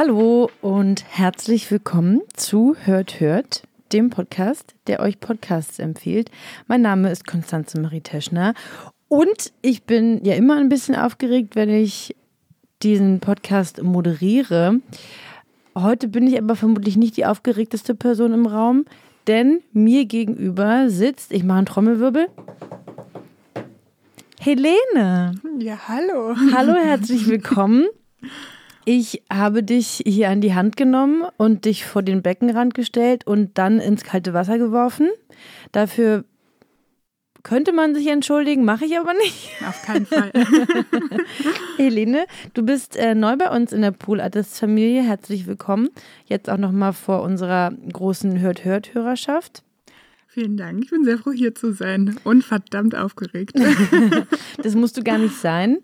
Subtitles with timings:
[0.00, 6.30] Hallo und herzlich willkommen zu Hört Hört, dem Podcast, der euch Podcasts empfiehlt.
[6.68, 8.54] Mein Name ist Konstanze Marie Teschner
[9.08, 12.14] und ich bin ja immer ein bisschen aufgeregt, wenn ich
[12.84, 14.78] diesen Podcast moderiere.
[15.74, 18.84] Heute bin ich aber vermutlich nicht die aufgeregteste Person im Raum,
[19.26, 22.28] denn mir gegenüber sitzt, ich mache einen Trommelwirbel,
[24.38, 25.34] Helene.
[25.58, 26.36] Ja, hallo.
[26.54, 27.88] Hallo, herzlich willkommen.
[28.90, 33.58] Ich habe dich hier an die Hand genommen und dich vor den Beckenrand gestellt und
[33.58, 35.10] dann ins kalte Wasser geworfen.
[35.72, 36.24] Dafür
[37.42, 39.50] könnte man sich entschuldigen, mache ich aber nicht.
[39.68, 40.32] Auf keinen Fall.
[41.76, 45.02] Helene, du bist äh, neu bei uns in der Pool Artists Familie.
[45.02, 45.90] Herzlich willkommen.
[46.24, 49.64] Jetzt auch nochmal vor unserer großen Hört-Hört-Hörerschaft.
[50.28, 50.84] Vielen Dank.
[50.84, 53.58] Ich bin sehr froh, hier zu sein und verdammt aufgeregt.
[54.62, 55.78] Das musst du gar nicht sein.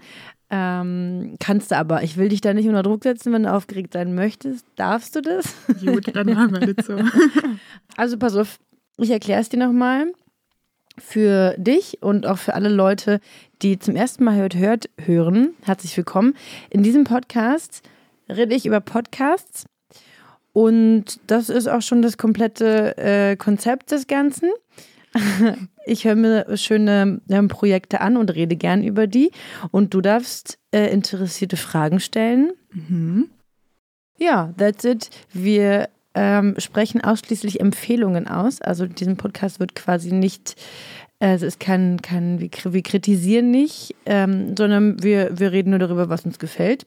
[0.50, 2.02] Ähm, kannst du aber.
[2.02, 4.66] Ich will dich da nicht unter Druck setzen, wenn du aufgeregt sein möchtest.
[4.76, 5.54] Darfst du das?
[5.80, 6.96] Gut, dann machen wir das so.
[7.96, 8.58] Also pass auf,
[8.98, 10.12] ich erkläre es dir nochmal.
[10.96, 13.18] Für dich und auch für alle Leute,
[13.62, 16.34] die zum ersten Mal hört, hört, hören, herzlich willkommen.
[16.70, 17.82] In diesem Podcast
[18.28, 19.64] rede ich über Podcasts
[20.52, 24.50] und das ist auch schon das komplette äh, Konzept des Ganzen.
[25.86, 29.30] Ich höre mir schöne ähm, Projekte an und rede gern über die.
[29.70, 32.52] Und du darfst äh, interessierte Fragen stellen.
[34.16, 35.10] Ja, that's it.
[35.32, 38.62] Wir ähm, sprechen ausschließlich Empfehlungen aus.
[38.62, 40.56] Also diesen Podcast wird quasi nicht,
[41.18, 45.80] äh, es ist kein, kein wir, wir kritisieren nicht, ähm, sondern wir, wir reden nur
[45.80, 46.86] darüber, was uns gefällt.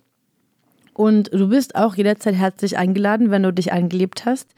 [0.93, 4.49] Und du bist auch jederzeit herzlich eingeladen, wenn du dich eingelebt hast,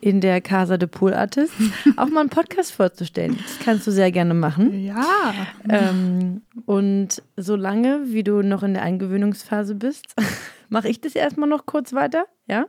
[0.00, 1.56] in der Casa de Pool Artists,
[1.96, 3.36] auch mal einen Podcast vorzustellen.
[3.36, 4.84] Das kannst du sehr gerne machen.
[4.84, 5.34] Ja.
[5.68, 10.14] Ähm, und solange, wie du noch in der Eingewöhnungsphase bist,
[10.68, 12.26] mache ich das erstmal noch kurz weiter.
[12.46, 12.66] Ja?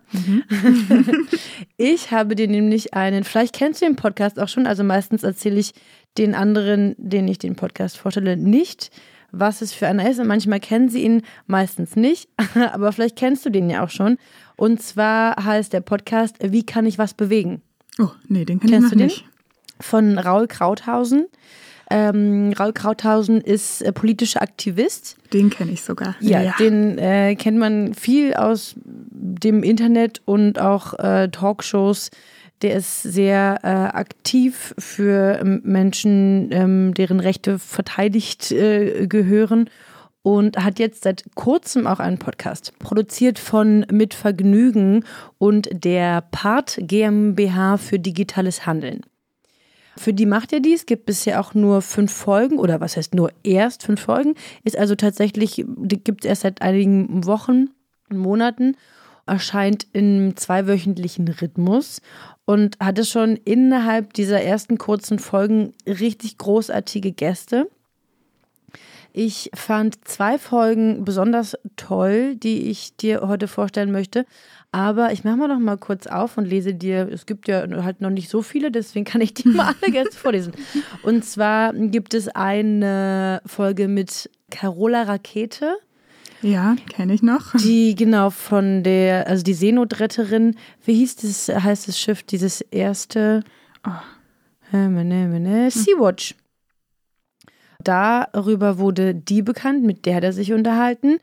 [1.78, 5.60] ich habe dir nämlich einen, vielleicht kennst du den Podcast auch schon, also meistens erzähle
[5.60, 5.74] ich
[6.18, 8.90] den anderen, denen ich den Podcast vorstelle, nicht,
[9.32, 10.20] was es für einer ist.
[10.20, 12.30] Und manchmal kennen sie ihn, meistens nicht.
[12.74, 14.18] Aber vielleicht kennst du den ja auch schon.
[14.56, 17.62] Und zwar heißt der Podcast Wie kann ich was bewegen?
[17.98, 19.26] Oh, nee, den kann Kennst ich du noch nicht.
[19.80, 21.28] von Raul Krauthausen.
[21.92, 25.18] Ähm, Raul Krauthausen ist äh, politischer Aktivist.
[25.34, 26.16] Den kenne ich sogar.
[26.20, 32.12] Ja, den äh, kennt man viel aus dem Internet und auch äh, Talkshows.
[32.62, 39.70] Der ist sehr äh, aktiv für ähm, Menschen, ähm, deren Rechte verteidigt äh, gehören
[40.22, 45.06] und hat jetzt seit kurzem auch einen Podcast, produziert von Mit Vergnügen
[45.38, 49.02] und der Part GmbH für digitales Handeln.
[49.98, 53.32] Für die macht er dies, gibt bisher auch nur fünf Folgen oder was heißt nur
[53.44, 57.70] erst fünf Folgen, ist also tatsächlich, gibt es erst seit einigen Wochen,
[58.10, 58.76] Monaten,
[59.30, 62.02] erscheint im zweiwöchentlichen Rhythmus
[62.46, 67.70] und hatte schon innerhalb dieser ersten kurzen Folgen richtig großartige Gäste.
[69.12, 74.26] Ich fand zwei Folgen besonders toll, die ich dir heute vorstellen möchte.
[74.72, 78.02] Aber ich mache mal noch mal kurz auf und lese dir, es gibt ja halt
[78.02, 80.54] noch nicht so viele, deswegen kann ich dir mal alle jetzt vorlesen.
[81.02, 85.76] Und zwar gibt es eine Folge mit Carola Rakete,
[86.42, 87.54] Ja, kenne ich noch.
[87.56, 90.56] die genau von der, also die Seenotretterin,
[90.86, 93.44] wie hieß das, heißt das Schiff, dieses erste?
[93.86, 93.92] Oh.
[95.72, 96.36] Sea-Watch.
[97.84, 101.18] Darüber wurde die bekannt, mit der hat er sich unterhalten.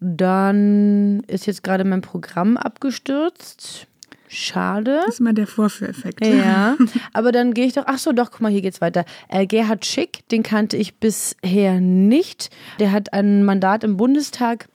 [0.00, 3.86] Dann ist jetzt gerade mein Programm abgestürzt.
[4.28, 5.00] Schade.
[5.06, 6.24] Das ist mal der Vorführeffekt.
[6.24, 6.76] Ja,
[7.12, 9.04] aber dann gehe ich doch, ach so, doch, guck mal, hier geht's weiter.
[9.28, 12.50] Äh, Gerhard Schick, den kannte ich bisher nicht.
[12.78, 14.68] Der hat ein Mandat im Bundestag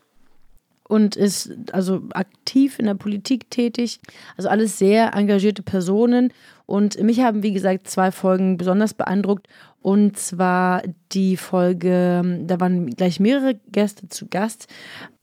[0.91, 4.01] und ist also aktiv in der Politik tätig.
[4.35, 6.33] Also alles sehr engagierte Personen.
[6.65, 9.47] Und mich haben, wie gesagt, zwei Folgen besonders beeindruckt.
[9.81, 10.83] Und zwar
[11.13, 14.67] die Folge, da waren gleich mehrere Gäste zu Gast.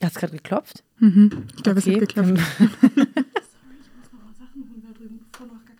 [0.03, 0.85] Hat gerade geklopft?
[1.57, 2.39] Ich glaube, es hat geklappt.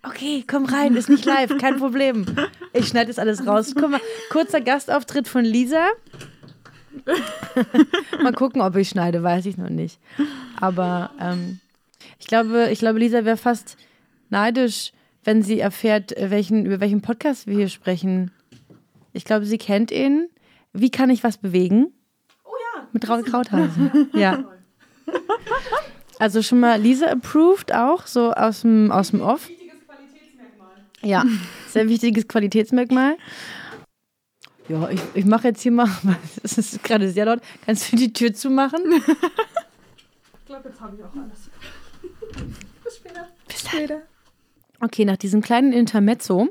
[0.03, 2.25] Okay, komm rein, ist nicht live, kein Problem.
[2.73, 3.73] Ich schneide das alles raus.
[3.75, 3.99] Guck mal,
[4.31, 5.87] kurzer Gastauftritt von Lisa.
[8.21, 9.99] mal gucken, ob ich schneide, weiß ich noch nicht.
[10.59, 11.59] Aber ähm,
[12.19, 13.77] Ich glaube, ich glaube, Lisa wäre fast
[14.29, 14.91] neidisch,
[15.23, 18.31] wenn sie erfährt, welchen, über welchen Podcast wir hier sprechen.
[19.13, 20.29] Ich glaube, sie kennt ihn.
[20.71, 21.87] Wie kann ich was bewegen?
[22.45, 22.87] Oh ja.
[22.93, 24.09] Mit Raul Krauthausen.
[24.13, 24.43] ja.
[26.19, 29.49] Also schon mal Lisa approved auch, so aus dem, aus dem Off.
[31.01, 31.23] Ja,
[31.67, 33.17] sehr wichtiges Qualitätsmerkmal.
[34.67, 35.89] Ja, ich, ich mache jetzt hier mal,
[36.43, 37.41] es ist gerade sehr laut.
[37.65, 38.81] Kannst du die Tür zumachen?
[40.39, 41.49] Ich glaube, jetzt habe ich auch alles.
[42.83, 43.27] Bis später.
[43.47, 44.01] Bis später.
[44.81, 46.49] Okay, nach diesem kleinen Intermezzo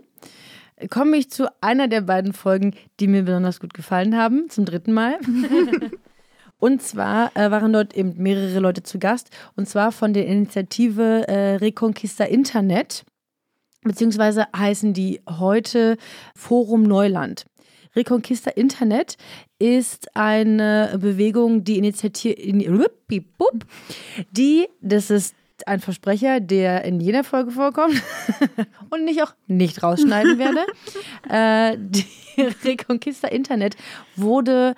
[0.90, 4.92] komme ich zu einer der beiden Folgen, die mir besonders gut gefallen haben, zum dritten
[4.92, 5.18] Mal.
[6.60, 11.28] Und zwar äh, waren dort eben mehrere Leute zu Gast, und zwar von der Initiative
[11.28, 13.04] äh, Reconquista Internet,
[13.82, 15.96] beziehungsweise heißen die heute
[16.34, 17.46] Forum Neuland.
[17.96, 19.16] Reconquista Internet
[19.58, 22.36] ist eine Bewegung, die Initiative,
[24.30, 25.34] die, das ist
[25.66, 28.00] ein Versprecher, der in jeder Folge vorkommt
[28.90, 30.66] und ich auch nicht rausschneiden werde.
[31.28, 32.06] äh, die
[32.64, 33.76] Reconquista Internet
[34.16, 34.74] wurde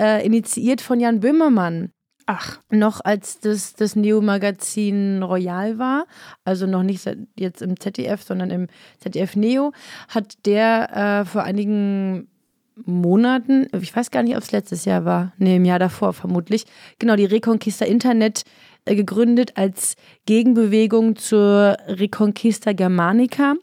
[0.00, 1.90] äh, initiiert von Jan Böhmermann.
[2.26, 6.06] Ach, Noch als das, das Neo-Magazin Royal war,
[6.44, 7.06] also noch nicht
[7.38, 8.68] jetzt im ZDF, sondern im
[8.98, 9.72] ZDF Neo,
[10.08, 12.28] hat der äh, vor einigen
[12.76, 16.64] Monaten, ich weiß gar nicht, ob es letztes Jahr war, nee, im Jahr davor vermutlich,
[16.98, 18.44] genau, die Reconquista Internet
[18.84, 19.94] äh, gegründet als
[20.26, 23.54] Gegenbewegung zur Reconquista Germanica.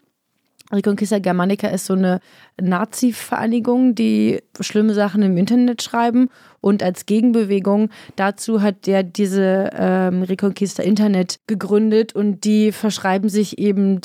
[0.72, 2.20] Reconquista Germanica ist so eine
[2.60, 6.30] Nazi-Vereinigung, die schlimme Sachen im Internet schreiben.
[6.62, 13.58] Und als Gegenbewegung dazu hat der diese ähm, Reconquista Internet gegründet und die verschreiben sich
[13.58, 14.00] eben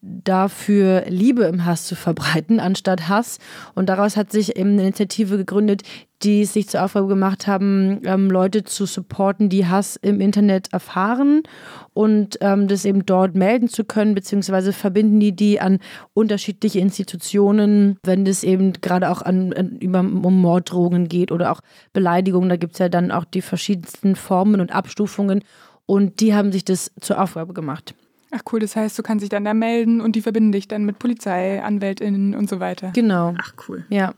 [0.00, 3.38] dafür, Liebe im Hass zu verbreiten, anstatt Hass.
[3.74, 5.82] Und daraus hat sich eben eine Initiative gegründet,
[6.22, 10.72] die es sich zur Aufgabe gemacht haben, ähm, Leute zu supporten, die Hass im Internet
[10.72, 11.42] erfahren
[11.94, 15.78] und ähm, das eben dort melden zu können, beziehungsweise verbinden die die an
[16.12, 21.60] unterschiedliche Institutionen, wenn es eben gerade auch an, an über, um Morddrohungen geht oder auch
[21.92, 22.48] Beleidigungen.
[22.48, 25.44] Da gibt es ja dann auch die verschiedensten Formen und Abstufungen.
[25.86, 27.94] Und die haben sich das zur Aufgabe gemacht.
[28.30, 30.84] ach cool, das heißt, du kannst dich dann da melden und die verbinden dich dann
[30.84, 32.92] mit Polizei, AnwältInnen und so weiter.
[32.94, 33.34] Genau.
[33.40, 33.84] Ach cool.
[33.88, 34.14] Ja.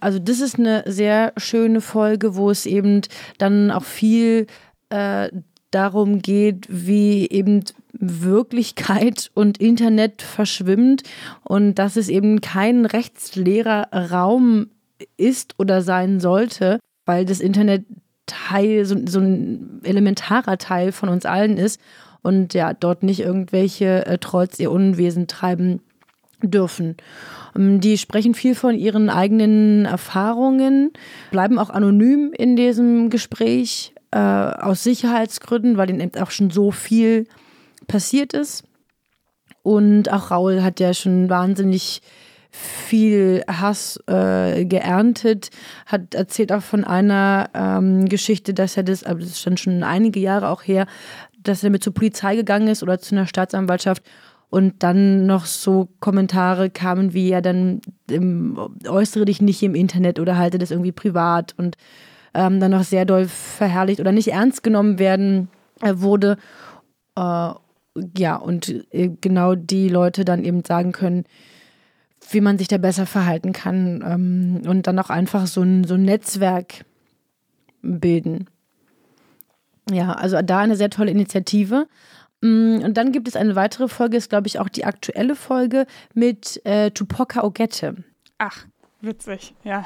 [0.00, 3.02] Also das ist eine sehr schöne Folge, wo es eben
[3.38, 4.46] dann auch viel
[4.90, 5.30] äh,
[5.70, 11.02] darum geht, wie eben Wirklichkeit und Internet verschwimmt
[11.44, 14.68] und dass es eben kein rechtsleerer Raum
[15.16, 17.84] ist oder sein sollte, weil das Internet
[18.26, 21.80] Teil, so, so ein elementarer Teil von uns allen ist
[22.22, 25.80] und ja, dort nicht irgendwelche äh, Trolls ihr Unwesen treiben
[26.42, 26.96] dürfen.
[27.54, 30.92] Ähm, Die sprechen viel von ihren eigenen Erfahrungen,
[31.30, 36.72] bleiben auch anonym in diesem Gespräch äh, aus Sicherheitsgründen, weil ihnen eben auch schon so
[36.72, 37.26] viel
[37.86, 38.64] passiert ist.
[39.62, 42.02] Und auch Raul hat ja schon wahnsinnig
[42.56, 45.50] viel Hass äh, geerntet,
[45.86, 49.82] hat erzählt auch von einer ähm, Geschichte, dass er das, aber das ist schon schon
[49.82, 50.86] einige Jahre auch her,
[51.38, 54.02] dass er mit zur Polizei gegangen ist oder zu einer Staatsanwaltschaft
[54.48, 57.80] und dann noch so Kommentare kamen wie ja dann
[58.10, 61.76] ähm, äußere dich nicht im Internet oder halte das irgendwie privat und
[62.34, 65.48] ähm, dann noch sehr doll verherrlicht oder nicht ernst genommen werden
[65.82, 66.36] äh, wurde.
[67.16, 67.50] Äh,
[68.18, 71.24] ja, und äh, genau die Leute dann eben sagen können,
[72.30, 75.94] wie man sich da besser verhalten kann ähm, und dann auch einfach so ein, so
[75.94, 76.84] ein Netzwerk
[77.82, 78.46] bilden.
[79.90, 81.86] Ja, also da eine sehr tolle Initiative.
[82.40, 85.86] Mm, Und dann gibt es eine weitere Folge, ist glaube ich auch die aktuelle Folge
[86.14, 87.96] mit äh, Tupoka Ogette.
[88.38, 88.66] Ach,
[89.00, 89.84] witzig, ja.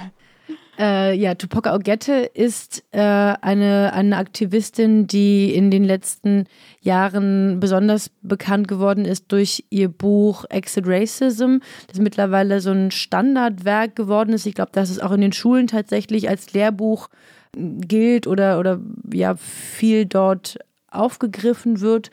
[0.79, 6.47] Äh, ja, Tupoka Ogette ist äh, eine, eine Aktivistin, die in den letzten
[6.81, 13.95] Jahren besonders bekannt geworden ist durch ihr Buch Exit Racism, das mittlerweile so ein Standardwerk
[13.95, 14.47] geworden ist.
[14.47, 17.09] Ich glaube, dass es auch in den Schulen tatsächlich als Lehrbuch
[17.53, 18.81] gilt oder, oder
[19.13, 20.59] ja, viel dort
[20.91, 22.11] aufgegriffen wird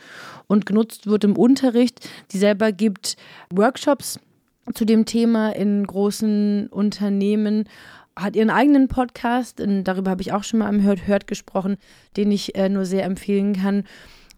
[0.48, 2.10] und genutzt wird im Unterricht.
[2.32, 3.15] Die selber gibt
[3.53, 4.20] Workshops
[4.74, 7.65] zu dem Thema in großen Unternehmen,
[8.17, 11.77] hat ihren eigenen Podcast, und darüber habe ich auch schon mal am Hört Hört gesprochen,
[12.17, 13.83] den ich äh, nur sehr empfehlen kann.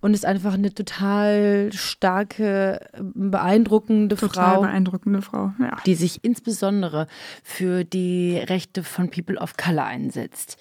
[0.02, 5.52] Und ist einfach eine total starke, beeindruckende Total Frau beeindruckende Frau.
[5.60, 5.76] Ja.
[5.86, 7.08] die sich insbesondere
[7.44, 10.58] für die Rechte von People of Color einsetzt.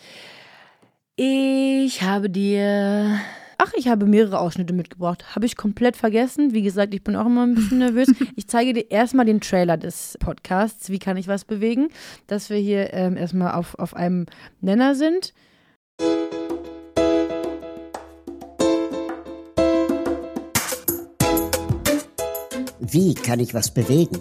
[1.15, 3.21] Ich habe dir.
[3.61, 5.35] Ach, ich habe mehrere Ausschnitte mitgebracht.
[5.35, 6.55] Habe ich komplett vergessen.
[6.55, 8.07] Wie gesagt, ich bin auch immer ein bisschen nervös.
[8.37, 10.91] Ich zeige dir erstmal den Trailer des Podcasts.
[10.91, 11.89] Wie kann ich was bewegen?
[12.29, 14.27] Dass wir hier ähm, erstmal auf, auf einem
[14.61, 15.35] Nenner sind.
[22.79, 24.21] Wie kann ich was bewegen?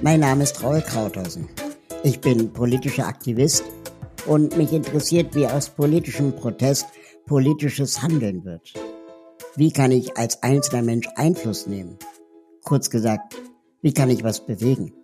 [0.00, 1.46] Mein Name ist Raul Krauthausen.
[2.04, 3.64] Ich bin politischer Aktivist
[4.26, 6.86] und mich interessiert, wie aus politischem Protest
[7.28, 8.72] politisches Handeln wird.
[9.54, 11.98] Wie kann ich als einzelner Mensch Einfluss nehmen?
[12.64, 13.36] Kurz gesagt,
[13.82, 14.94] wie kann ich was bewegen?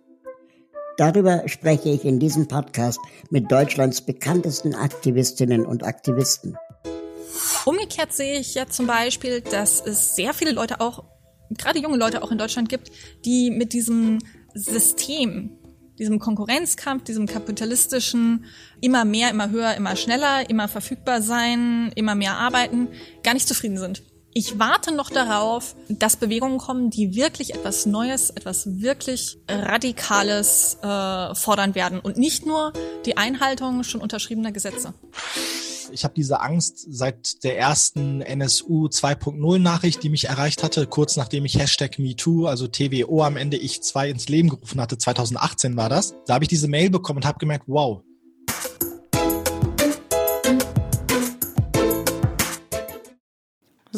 [0.97, 6.57] Darüber spreche ich in diesem Podcast mit Deutschlands bekanntesten Aktivistinnen und Aktivisten.
[7.65, 11.03] Umgekehrt sehe ich ja zum Beispiel, dass es sehr viele Leute auch,
[11.51, 12.91] gerade junge Leute auch in Deutschland gibt,
[13.23, 14.19] die mit diesem
[14.53, 15.57] System,
[15.99, 18.45] diesem Konkurrenzkampf, diesem kapitalistischen,
[18.81, 22.87] immer mehr, immer höher, immer schneller, immer verfügbar sein, immer mehr arbeiten,
[23.23, 24.03] gar nicht zufrieden sind.
[24.37, 31.33] Ich warte noch darauf, dass Bewegungen kommen, die wirklich etwas Neues, etwas wirklich Radikales äh,
[31.35, 32.73] fordern werden und nicht nur
[33.05, 34.93] die Einhaltung schon unterschriebener Gesetze.
[35.91, 41.15] Ich habe diese Angst seit der ersten NSU 2.0 Nachricht, die mich erreicht hatte, kurz
[41.17, 45.77] nachdem ich Hashtag MeToo, also TWO am Ende ich 2 ins Leben gerufen hatte, 2018
[45.77, 46.15] war das.
[46.25, 48.01] Da habe ich diese Mail bekommen und habe gemerkt, wow,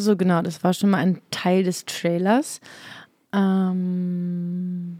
[0.00, 2.60] So, genau, das war schon mal ein Teil des Trailers.
[3.32, 4.98] Ähm,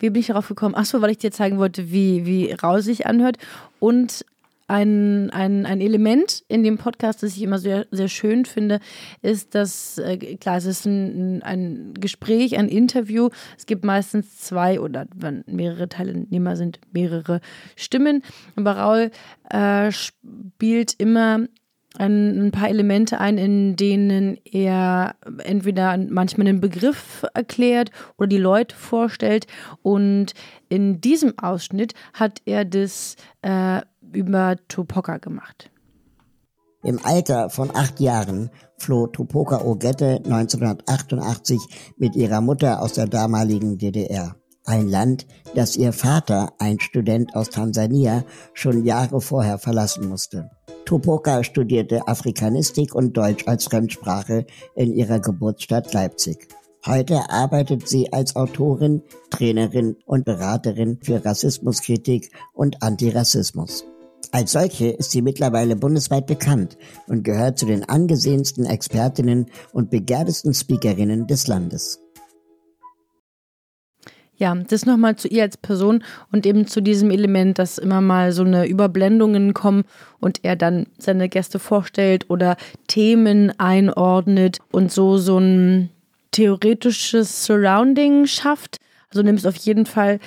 [0.00, 0.74] wie bin ich darauf gekommen?
[0.74, 3.36] Achso, weil ich dir zeigen wollte, wie, wie rau anhört.
[3.78, 4.24] Und
[4.70, 8.78] ein, ein, ein Element in dem Podcast, das ich immer sehr, sehr schön finde,
[9.20, 13.30] ist, dass, äh, klar, es ist ein, ein Gespräch, ein Interview.
[13.58, 17.40] Es gibt meistens zwei oder wenn mehrere Teilnehmer sind, mehrere
[17.74, 18.22] Stimmen.
[18.54, 19.10] Aber Raul
[19.50, 21.40] äh, spielt immer
[21.98, 28.38] ein, ein, paar Elemente ein, in denen er entweder manchmal einen Begriff erklärt oder die
[28.38, 29.48] Leute vorstellt.
[29.82, 30.34] Und
[30.68, 33.80] in diesem Ausschnitt hat er das äh,
[34.12, 35.70] über Tupoka gemacht.
[36.82, 41.58] Im Alter von acht Jahren floh Tupoka Ogette 1988
[41.98, 44.36] mit ihrer Mutter aus der damaligen DDR.
[44.64, 48.24] Ein Land, das ihr Vater, ein Student aus Tansania,
[48.54, 50.50] schon Jahre vorher verlassen musste.
[50.84, 56.48] Tupoka studierte Afrikanistik und Deutsch als Fremdsprache in ihrer Geburtsstadt Leipzig.
[56.86, 63.84] Heute arbeitet sie als Autorin, Trainerin und Beraterin für Rassismuskritik und Antirassismus.
[64.32, 66.76] Als solche ist sie mittlerweile bundesweit bekannt
[67.08, 71.98] und gehört zu den angesehensten Expertinnen und begehrtesten Speakerinnen des Landes.
[74.40, 78.32] Ja, das nochmal zu ihr als Person und eben zu diesem Element, dass immer mal
[78.32, 79.84] so eine Überblendungen kommen
[80.18, 85.90] und er dann seine Gäste vorstellt oder Themen einordnet und so so ein
[86.30, 88.78] theoretisches Surrounding schafft.
[89.10, 90.20] Also nimmst auf jeden Fall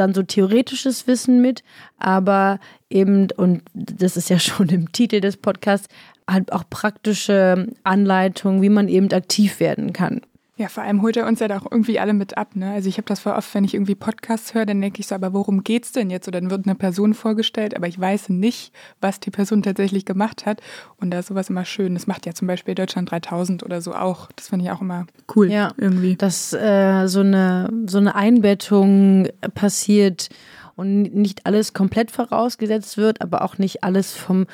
[0.00, 1.62] dann so theoretisches Wissen mit,
[1.98, 5.88] aber eben, und das ist ja schon im Titel des Podcasts,
[6.28, 10.20] halt auch praktische Anleitungen, wie man eben aktiv werden kann.
[10.60, 12.54] Ja, vor allem holt er uns ja da auch irgendwie alle mit ab.
[12.54, 12.70] Ne?
[12.70, 15.14] Also ich habe das voll oft, wenn ich irgendwie Podcasts höre, dann denke ich so,
[15.14, 16.28] aber worum geht's denn jetzt?
[16.28, 20.44] Oder dann wird eine Person vorgestellt, aber ich weiß nicht, was die Person tatsächlich gemacht
[20.44, 20.60] hat.
[20.98, 21.94] Und da ist sowas immer schön.
[21.94, 24.28] Das macht ja zum Beispiel Deutschland 3000 oder so auch.
[24.36, 26.16] Das finde ich auch immer cool ja, irgendwie.
[26.16, 30.28] Dass äh, so, eine, so eine Einbettung passiert
[30.76, 34.46] und nicht alles komplett vorausgesetzt wird, aber auch nicht alles vom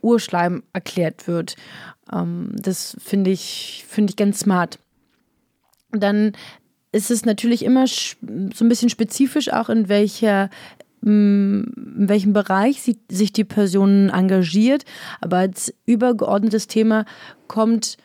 [0.00, 1.54] Urschleim erklärt wird.
[2.12, 4.80] Ähm, das finde ich, finde ich ganz smart
[5.92, 6.32] dann
[6.92, 8.16] ist es natürlich immer so
[8.64, 10.50] ein bisschen spezifisch auch in welcher
[11.00, 11.62] mm,
[11.98, 14.84] in welchem Bereich sich die Person engagiert,
[15.20, 17.04] aber als übergeordnetes Thema
[17.48, 17.96] kommt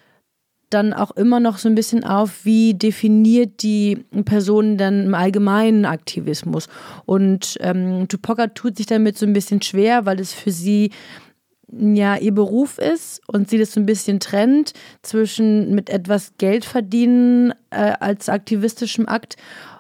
[0.70, 5.86] dann auch immer noch so ein bisschen auf, wie definiert die Person dann im allgemeinen
[5.86, 6.67] Aktivismus.
[7.06, 10.91] Und ähm, Tupoka tut sich damit so ein bisschen schwer, weil es für sie
[11.72, 16.66] ja ihr Beruf ist und sie das so ein bisschen trennt zwischen mit etwas Geld
[16.66, 19.36] verdienen äh, als aktivistischem Akt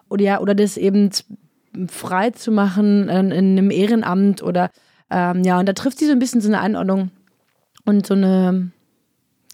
[0.09, 1.11] oder ja oder das eben
[1.87, 4.69] frei zu machen in, in einem Ehrenamt oder
[5.09, 7.11] ähm, ja und da trifft sie so ein bisschen so eine Einordnung
[7.85, 8.71] und so eine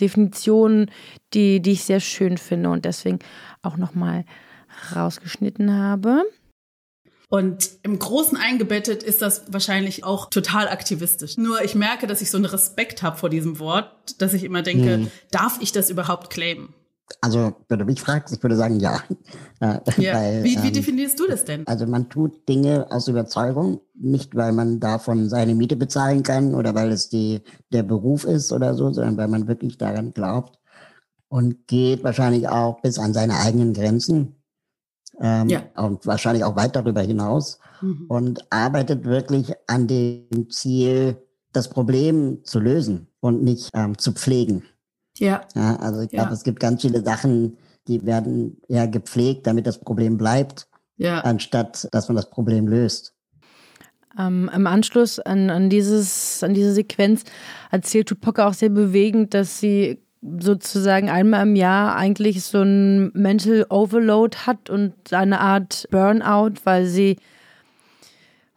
[0.02, 0.90] Definition,
[1.34, 3.20] die die ich sehr schön finde und deswegen
[3.62, 4.25] auch noch mal
[4.96, 6.24] rausgeschnitten habe.
[7.34, 11.36] Und im Großen eingebettet ist das wahrscheinlich auch total aktivistisch.
[11.36, 14.62] Nur ich merke, dass ich so einen Respekt habe vor diesem Wort, dass ich immer
[14.62, 15.08] denke, hm.
[15.32, 16.75] darf ich das überhaupt claimen?
[17.22, 19.02] Also, wenn du mich fragst, ich würde sagen, ja.
[19.60, 19.82] ja.
[19.88, 21.66] Weil, wie, wie ähm, definierst du das denn?
[21.66, 26.75] Also, man tut Dinge aus Überzeugung, nicht weil man davon seine Miete bezahlen kann oder
[26.75, 30.60] weil es die, der Beruf ist oder so, sondern weil man wirklich daran glaubt
[31.30, 34.36] und geht wahrscheinlich auch bis an seine eigenen Grenzen
[35.24, 35.63] ähm, ja.
[35.75, 38.06] und wahrscheinlich auch weit darüber hinaus mhm.
[38.10, 41.18] und arbeitet wirklich an dem Ziel,
[41.53, 44.63] das Problem zu lösen und nicht ähm, zu pflegen.
[45.18, 45.42] Ja.
[45.56, 46.34] ja also ich glaube, ja.
[46.34, 51.22] es gibt ganz viele Sachen, Die werden eher gepflegt, damit das Problem bleibt, ja.
[51.22, 53.13] anstatt dass man das Problem löst.
[54.18, 57.24] Ähm, Im Anschluss an, an, dieses, an diese Sequenz
[57.72, 60.02] erzählt Tupac auch sehr bewegend, dass sie
[60.39, 66.86] sozusagen einmal im Jahr eigentlich so ein Mental Overload hat und eine Art Burnout, weil
[66.86, 67.18] sie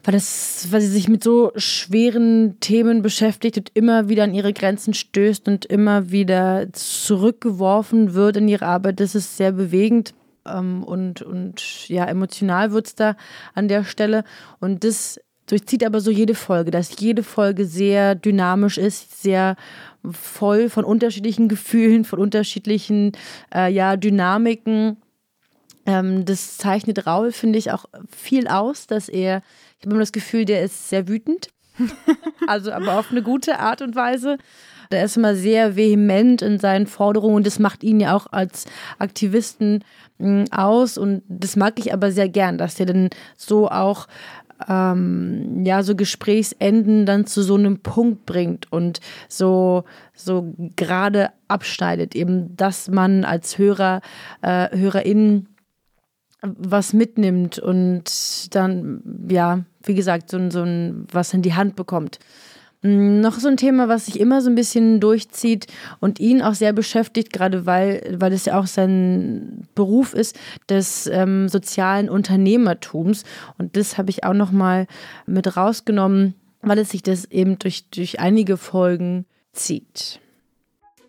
[0.06, 4.52] weil, das, weil sie sich mit so schweren Themen beschäftigt und immer wieder an ihre
[4.52, 9.00] Grenzen stößt und immer wieder zurückgeworfen wird in ihre Arbeit.
[9.00, 10.14] Das ist sehr bewegend
[10.46, 13.16] ähm, und, und ja, emotional wird es da
[13.54, 14.23] an der Stelle.
[14.61, 19.56] Und das durchzieht aber so jede Folge, dass jede Folge sehr dynamisch ist, sehr
[20.12, 23.12] voll von unterschiedlichen Gefühlen, von unterschiedlichen
[23.54, 24.96] äh, ja, Dynamiken.
[25.86, 29.42] Ähm, das zeichnet Raul, finde ich, auch viel aus, dass er,
[29.78, 31.48] ich habe immer das Gefühl, der ist sehr wütend.
[32.46, 34.38] also aber auf eine gute Art und Weise.
[34.90, 38.66] Der ist immer sehr vehement in seinen Forderungen und das macht ihn ja auch als
[38.98, 39.84] Aktivisten
[40.18, 44.06] hm, aus und das mag ich aber sehr gern, dass der dann so auch
[44.68, 49.84] ähm, ja, so Gesprächsenden dann zu so einem Punkt bringt und so,
[50.14, 54.00] so gerade abschneidet, eben, dass man als Hörer,
[54.42, 55.48] äh, HörerInnen
[56.42, 62.18] was mitnimmt und dann, ja, wie gesagt, so, so ein, was in die Hand bekommt.
[62.83, 65.66] Mm, noch so ein Thema, was sich immer so ein bisschen durchzieht
[66.00, 70.37] und ihn auch sehr beschäftigt, gerade weil, weil es ja auch sein Beruf ist,
[70.68, 73.25] des ähm, sozialen Unternehmertums.
[73.59, 74.87] Und das habe ich auch nochmal
[75.26, 80.21] mit rausgenommen, weil es sich das eben durch, durch einige Folgen zieht.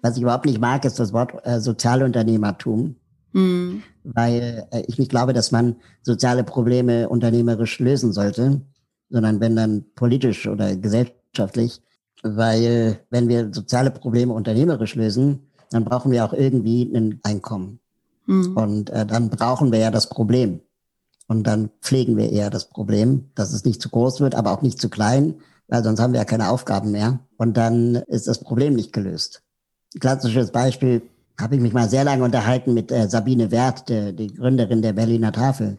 [0.01, 2.95] Was ich überhaupt nicht mag, ist das Wort äh, Sozialunternehmertum.
[3.33, 3.83] Mhm.
[4.03, 8.61] Weil äh, ich nicht glaube, dass man soziale Probleme unternehmerisch lösen sollte,
[9.09, 11.81] sondern wenn dann politisch oder gesellschaftlich wirtschaftlich,
[12.23, 17.79] weil wenn wir soziale Probleme unternehmerisch lösen, dann brauchen wir auch irgendwie ein Einkommen.
[18.25, 18.57] Mhm.
[18.57, 20.61] Und äh, dann brauchen wir ja das Problem.
[21.27, 24.61] Und dann pflegen wir eher das Problem, dass es nicht zu groß wird, aber auch
[24.61, 25.35] nicht zu klein,
[25.67, 27.19] weil sonst haben wir ja keine Aufgaben mehr.
[27.37, 29.43] Und dann ist das Problem nicht gelöst.
[29.99, 31.01] Klassisches Beispiel
[31.39, 34.93] habe ich mich mal sehr lange unterhalten mit äh, Sabine Wert, der, die Gründerin der
[34.93, 35.77] Berliner Tafel.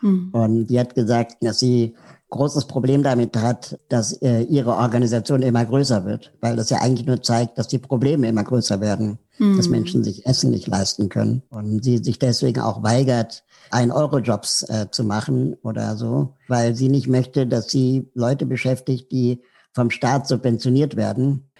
[0.00, 0.30] Mhm.
[0.32, 1.94] Und die hat gesagt, dass sie
[2.32, 7.06] großes Problem damit hat, dass äh, ihre Organisation immer größer wird, weil das ja eigentlich
[7.06, 9.56] nur zeigt, dass die Probleme immer größer werden, mhm.
[9.56, 14.18] dass Menschen sich Essen nicht leisten können und sie sich deswegen auch weigert, ein Euro
[14.18, 19.42] Jobs äh, zu machen oder so, weil sie nicht möchte, dass sie Leute beschäftigt, die
[19.72, 21.50] vom Staat subventioniert werden.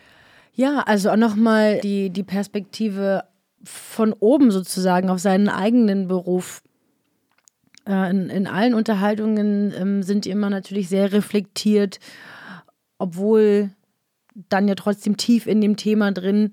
[0.54, 3.24] Ja, also auch nochmal die, die Perspektive
[3.64, 6.62] von oben sozusagen auf seinen eigenen Beruf
[7.86, 11.98] in, in, allen Unterhaltungen ähm, sind die immer natürlich sehr reflektiert,
[12.98, 13.70] obwohl
[14.48, 16.52] dann ja trotzdem tief in dem Thema drin.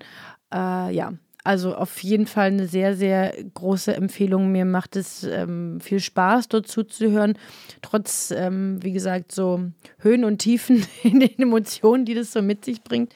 [0.53, 1.13] Äh, ja,
[1.43, 4.51] also auf jeden Fall eine sehr, sehr große Empfehlung.
[4.51, 7.37] Mir macht es ähm, viel Spaß, dort zuzuhören.
[7.81, 9.61] Trotz, ähm, wie gesagt, so
[9.99, 13.13] Höhen und Tiefen in den Emotionen, die das so mit sich bringt.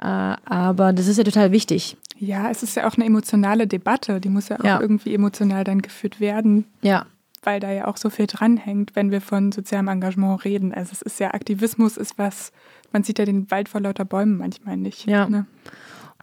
[0.00, 1.96] Äh, aber das ist ja total wichtig.
[2.18, 4.20] Ja, es ist ja auch eine emotionale Debatte.
[4.20, 4.80] Die muss ja auch ja.
[4.80, 6.64] irgendwie emotional dann geführt werden.
[6.80, 7.06] Ja
[7.46, 10.74] weil da ja auch so viel dranhängt, wenn wir von sozialem Engagement reden.
[10.74, 12.52] Also es ist ja, Aktivismus ist was,
[12.92, 15.06] man sieht ja den Wald vor lauter Bäumen manchmal nicht.
[15.06, 15.28] Ja.
[15.28, 15.46] Ne?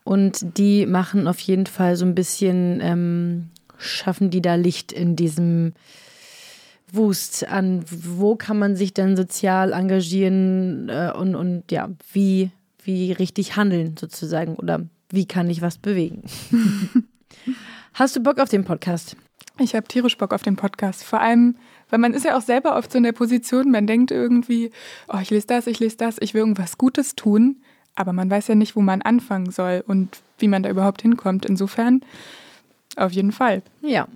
[0.03, 5.15] Und die machen auf jeden Fall so ein bisschen, ähm, schaffen die da Licht in
[5.15, 5.73] diesem
[6.91, 12.51] Wust an, wo kann man sich denn sozial engagieren äh, und, und ja, wie,
[12.83, 16.23] wie richtig handeln sozusagen oder wie kann ich was bewegen.
[17.93, 19.15] Hast du Bock auf den Podcast?
[19.59, 21.03] Ich habe tierisch Bock auf den Podcast.
[21.03, 21.57] Vor allem,
[21.89, 24.71] weil man ist ja auch selber oft so in der Position, man denkt irgendwie,
[25.07, 27.61] oh, ich lese das, ich lese das, ich will irgendwas Gutes tun,
[27.95, 31.45] aber man weiß ja nicht, wo man anfangen soll und wie man da überhaupt hinkommt.
[31.45, 32.01] Insofern
[32.95, 33.61] auf jeden Fall.
[33.81, 34.07] Ja.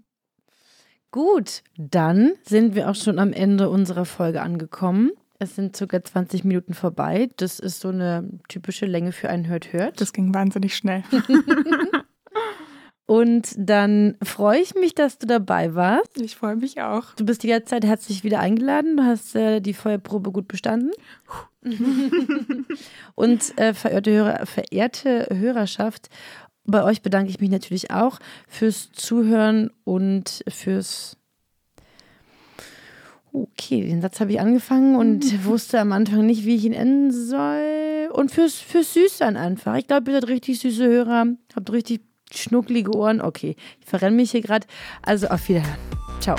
[1.12, 5.12] Gut, dann sind wir auch schon am Ende unserer Folge angekommen.
[5.40, 7.30] Es sind circa 20 Minuten vorbei.
[7.38, 10.02] Das ist so eine typische Länge für einen Hört-Hört.
[10.02, 11.04] Das ging wahnsinnig schnell.
[13.08, 16.20] Und dann freue ich mich, dass du dabei warst.
[16.20, 17.16] Ich freue mich auch.
[17.16, 18.98] Du bist jederzeit herzlich wieder eingeladen.
[18.98, 20.92] Du hast äh, die Feuerprobe gut bestanden.
[23.16, 26.10] Und äh, verehrte, Hörer, verehrte Hörerschaft,
[26.66, 31.18] bei euch bedanke ich mich natürlich auch fürs Zuhören und fürs
[33.32, 37.12] Okay, den Satz habe ich angefangen und wusste am Anfang nicht, wie ich ihn enden
[37.12, 38.10] soll.
[38.12, 39.76] Und fürs, fürs Süßsein einfach.
[39.76, 42.02] Ich glaube, ihr seid richtig süße Hörer, habt richtig
[42.34, 43.22] schnucklige Ohren.
[43.22, 44.68] Okay, ich verrenne mich hier gerade.
[45.02, 45.78] Also auf Wiederhören.
[46.20, 46.36] Ciao.